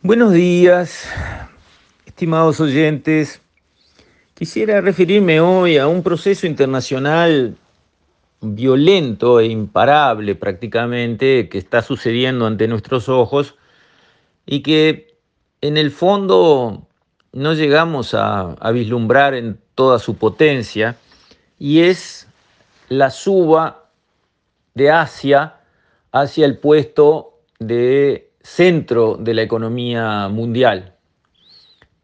[0.00, 1.08] Buenos días,
[2.06, 3.42] estimados oyentes.
[4.34, 7.56] Quisiera referirme hoy a un proceso internacional
[8.40, 13.56] violento e imparable prácticamente que está sucediendo ante nuestros ojos
[14.46, 15.18] y que
[15.62, 16.86] en el fondo
[17.32, 20.96] no llegamos a, a vislumbrar en toda su potencia
[21.58, 22.28] y es
[22.88, 23.90] la suba
[24.74, 25.56] de Asia
[26.12, 30.94] hacia el puesto de centro de la economía mundial.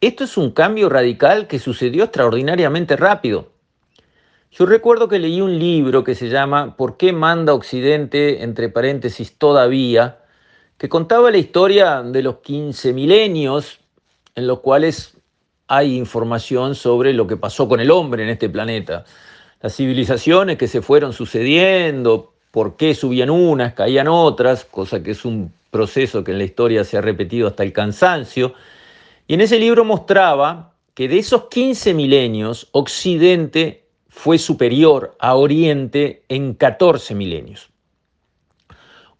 [0.00, 3.52] Esto es un cambio radical que sucedió extraordinariamente rápido.
[4.50, 8.42] Yo recuerdo que leí un libro que se llama ¿Por qué manda Occidente?
[8.42, 10.18] entre paréntesis todavía,
[10.76, 13.78] que contaba la historia de los 15 milenios
[14.34, 15.16] en los cuales
[15.68, 19.04] hay información sobre lo que pasó con el hombre en este planeta.
[19.60, 25.24] Las civilizaciones que se fueron sucediendo, por qué subían unas, caían otras, cosa que es
[25.24, 28.54] un proceso que en la historia se ha repetido hasta el cansancio.
[29.26, 36.22] Y en ese libro mostraba que de esos 15 milenios, Occidente fue superior a Oriente
[36.28, 37.70] en 14 milenios.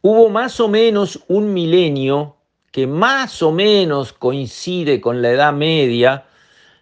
[0.03, 2.37] Hubo más o menos un milenio
[2.71, 6.27] que más o menos coincide con la Edad Media.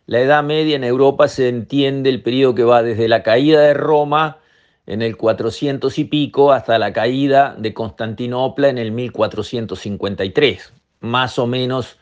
[0.06, 3.74] La Edad Media en Europa se entiende el periodo que va desde la caída de
[3.74, 4.39] Roma
[4.90, 10.72] en el 400 y pico hasta la caída de Constantinopla en el 1453.
[10.98, 11.96] Más o menos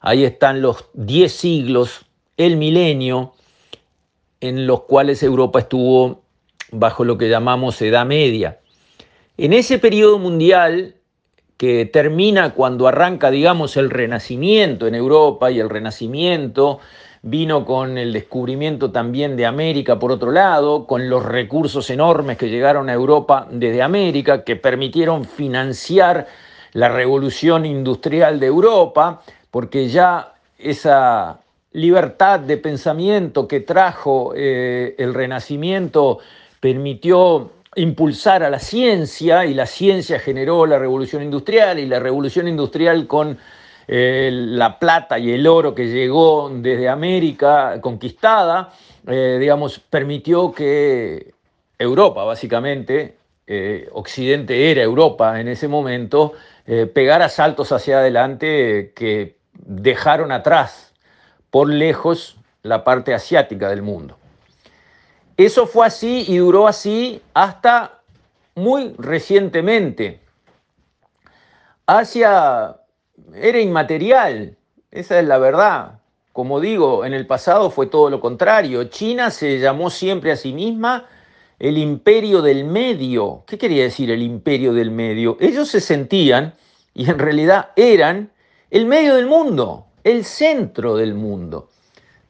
[0.00, 2.04] ahí están los 10 siglos,
[2.36, 3.32] el milenio,
[4.40, 6.24] en los cuales Europa estuvo
[6.72, 8.60] bajo lo que llamamos Edad Media.
[9.38, 10.96] En ese periodo mundial
[11.56, 16.80] que termina cuando arranca, digamos, el Renacimiento en Europa y el Renacimiento
[17.26, 22.48] vino con el descubrimiento también de América por otro lado, con los recursos enormes que
[22.48, 26.28] llegaron a Europa desde América, que permitieron financiar
[26.72, 31.40] la revolución industrial de Europa, porque ya esa
[31.72, 36.20] libertad de pensamiento que trajo eh, el Renacimiento
[36.60, 42.46] permitió impulsar a la ciencia y la ciencia generó la revolución industrial y la revolución
[42.46, 43.36] industrial con
[43.88, 48.72] eh, la plata y el oro que llegó desde América conquistada,
[49.06, 51.34] eh, digamos, permitió que
[51.78, 53.16] Europa, básicamente,
[53.46, 56.32] eh, Occidente era Europa en ese momento,
[56.94, 60.92] pegara saltos hacia adelante que dejaron atrás
[61.48, 64.18] por lejos la parte asiática del mundo.
[65.36, 68.00] Eso fue así y duró así hasta
[68.56, 70.18] muy recientemente.
[71.86, 72.80] Asia
[73.34, 74.56] era inmaterial,
[74.90, 76.00] esa es la verdad.
[76.32, 78.84] Como digo, en el pasado fue todo lo contrario.
[78.84, 81.06] China se llamó siempre a sí misma
[81.58, 83.44] el imperio del medio.
[83.46, 85.36] ¿Qué quería decir el imperio del medio?
[85.40, 86.54] Ellos se sentían,
[86.94, 88.30] y en realidad eran,
[88.70, 91.68] el medio del mundo, el centro del mundo.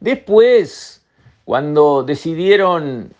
[0.00, 1.04] Después,
[1.44, 3.12] cuando decidieron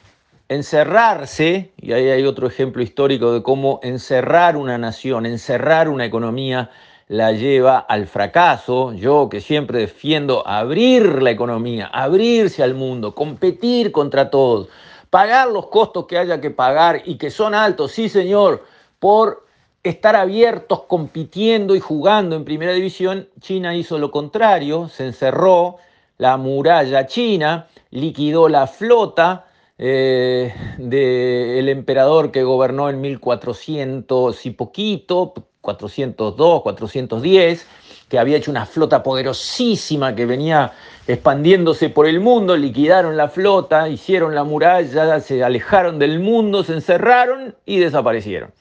[0.49, 6.71] encerrarse, y ahí hay otro ejemplo histórico de cómo encerrar una nación, encerrar una economía,
[7.09, 8.93] la lleva al fracaso.
[8.93, 14.69] Yo que siempre defiendo abrir la economía, abrirse al mundo, competir contra todos,
[15.11, 18.65] pagar los costos que haya que pagar y que son altos, sí señor,
[18.99, 19.47] por
[19.83, 25.77] estar abiertos, compitiendo y jugando en primera división, China hizo lo contrario, se encerró
[26.19, 29.47] la muralla china, liquidó la flota
[29.79, 35.35] eh, del emperador que gobernó en 1400 y poquito,
[35.67, 37.67] 402, 410,
[38.09, 40.73] que había hecho una flota poderosísima que venía
[41.07, 46.75] expandiéndose por el mundo, liquidaron la flota, hicieron la muralla, se alejaron del mundo, se
[46.75, 48.53] encerraron y desaparecieron.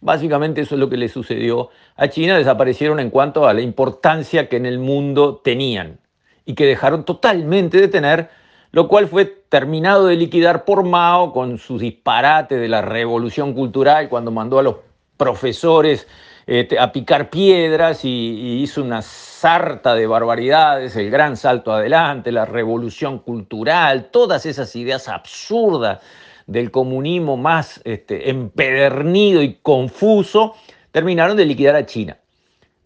[0.00, 4.48] Básicamente eso es lo que le sucedió a China, desaparecieron en cuanto a la importancia
[4.48, 5.98] que en el mundo tenían
[6.44, 8.30] y que dejaron totalmente de tener,
[8.70, 14.08] lo cual fue terminado de liquidar por Mao con sus disparates de la revolución cultural
[14.08, 14.76] cuando mandó a los
[15.16, 16.06] profesores
[16.46, 22.44] este, a picar piedras y, hizo una sarta de barbaridades, el gran salto adelante, la
[22.44, 26.00] revolución cultural, todas esas ideas absurdas
[26.46, 30.54] del comunismo más este, empedernido y confuso,
[30.92, 32.16] terminaron de liquidar a China.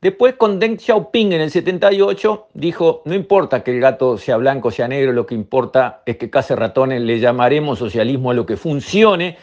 [0.01, 4.69] Después con Deng Xiaoping en el 78 dijo, no importa que el gato sea blanco
[4.69, 8.47] o sea negro, lo que importa es que case ratones, le llamaremos socialismo a lo
[8.47, 9.37] que funcione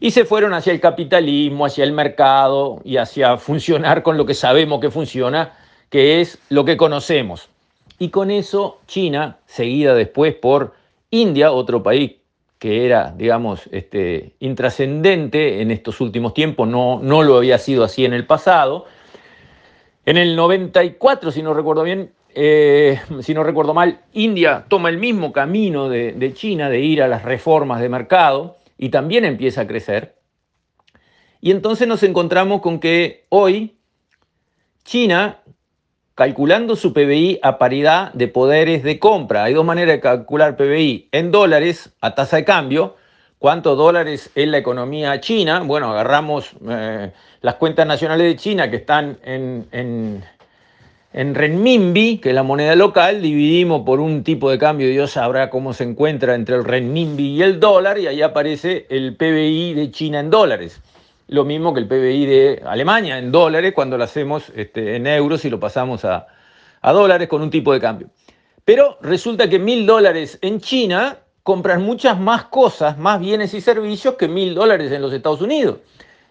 [0.00, 4.34] y se fueron hacia el capitalismo, hacia el mercado y hacia funcionar con lo que
[4.34, 5.52] sabemos que funciona,
[5.90, 7.48] que es lo que conocemos.
[7.98, 10.74] Y con eso China, seguida después por
[11.10, 12.12] India, otro país
[12.58, 18.04] que era, digamos, este, intrascendente en estos últimos tiempos, no, no lo había sido así
[18.04, 18.86] en el pasado,
[20.04, 24.96] En el 94, si no recuerdo bien, eh, si no recuerdo mal, India toma el
[24.96, 29.62] mismo camino de, de China, de ir a las reformas de mercado, y también empieza
[29.62, 30.16] a crecer.
[31.40, 33.78] Y entonces nos encontramos con que hoy
[34.84, 35.40] China,
[36.14, 41.10] calculando su PBI a paridad de poderes de compra, hay dos maneras de calcular PBI,
[41.12, 42.96] en dólares a tasa de cambio,
[43.38, 45.60] ¿cuántos dólares es la economía china?
[45.60, 50.24] Bueno, agarramos eh, las cuentas nacionales de China que están en, en,
[51.18, 55.50] en renminbi, que es la moneda local, dividimos por un tipo de cambio, Dios sabrá
[55.50, 59.90] cómo se encuentra entre el renminbi y el dólar, y ahí aparece el PBI de
[59.90, 60.80] China en dólares
[61.28, 65.44] lo mismo que el PBI de Alemania en dólares cuando lo hacemos este, en euros
[65.44, 66.26] y lo pasamos a,
[66.82, 68.08] dólares con un tipo de cambio.
[68.64, 74.14] Pero resulta que mil dólares en China compran muchas más cosas, más bienes y servicios
[74.14, 75.78] que mil dólares en los Estados Unidos.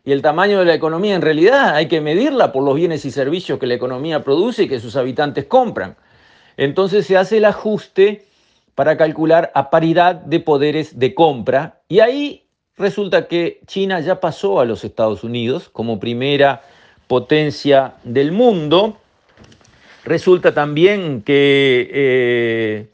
[0.08, 3.12] Y el tamaño de la economía en realidad hay que medirla por los bienes y
[3.12, 5.98] servicios que la economía produce y que sus habitantes compran.
[6.56, 8.26] Entonces se hace el ajuste
[8.74, 14.60] para calcular a paridad de poderes de compra y ahí Resulta que China ya pasó
[14.60, 16.62] a los Estados Unidos como primera
[17.08, 18.98] potencia del mundo.
[20.06, 22.88] Resulta también que eh,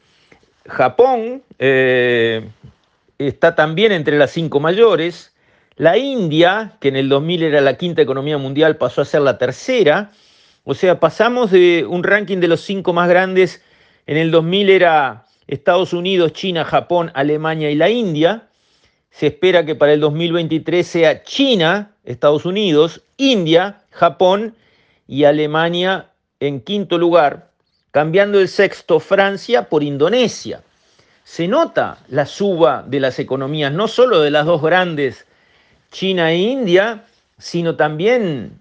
[0.66, 2.48] Japón eh,
[3.18, 5.33] está también entre las cinco mayores.
[5.76, 9.38] La India, que en el 2000 era la quinta economía mundial, pasó a ser la
[9.38, 10.12] tercera.
[10.62, 13.60] O sea, pasamos de un ranking de los cinco más grandes.
[14.06, 18.48] En el 2000 era Estados Unidos, China, Japón, Alemania y la India.
[19.10, 24.54] Se espera que para el 2023 sea China, Estados Unidos, India, Japón
[25.08, 27.50] y Alemania en quinto lugar,
[27.90, 30.62] cambiando el sexto Francia por Indonesia.
[31.24, 35.26] Se nota la suba de las economías, no solo de las dos grandes,
[35.94, 37.04] China e India,
[37.38, 38.60] sino también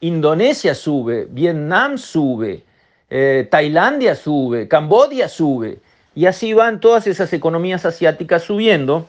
[0.00, 2.64] Indonesia sube, Vietnam sube,
[3.10, 5.80] eh, Tailandia sube, Cambodia sube,
[6.14, 9.06] y así van todas esas economías asiáticas subiendo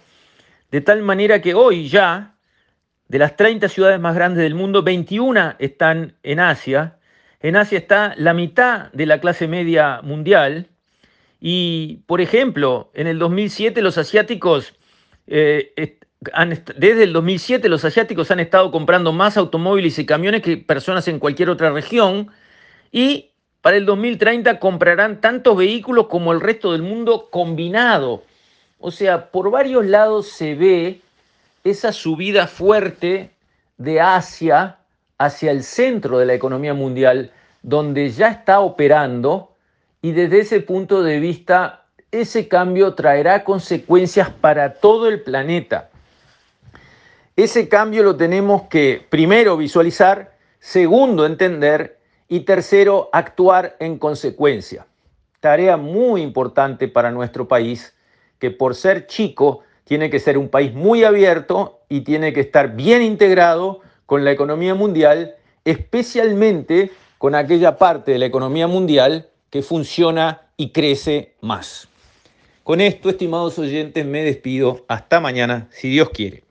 [0.70, 2.36] de tal manera que hoy ya,
[3.08, 6.98] de las 30 ciudades más grandes del mundo, 21 están en Asia.
[7.40, 10.68] En Asia está la mitad de la clase media mundial.
[11.40, 14.74] Y, por ejemplo, en el 2007 los asiáticos,
[15.28, 15.74] eh,
[16.78, 21.18] desde el 2007 los asiáticos han estado comprando más automóviles y camiones que personas en
[21.18, 22.30] cualquier otra región.
[22.92, 23.32] Y
[23.62, 28.24] para el 2030 comprarán tantos vehículos como el resto del mundo combinado.
[28.80, 31.02] O sea, por varios lados se ve
[31.64, 33.32] esa subida fuerte
[33.78, 34.78] de Asia
[35.18, 37.32] hacia el centro de la economía mundial,
[37.64, 39.52] donde ya está operando
[40.04, 45.91] y desde ese punto de vista ese cambio traerá consecuencias para todo el planeta.
[47.36, 51.98] Ese cambio lo tenemos que primero visualizar, segundo entender
[52.28, 54.86] y tercero actuar en consecuencia.
[55.40, 57.96] Tarea muy importante para nuestro país
[58.38, 62.76] que por ser chico tiene que ser un país muy abierto y tiene que estar
[62.76, 69.62] bien integrado con la economía mundial, especialmente con aquella parte de la economía mundial que
[69.62, 71.88] funciona y crece más.
[72.64, 74.86] Con esto, estimados oyentes, me despido.
[74.88, 76.44] Hasta mañana, si Dios quiere.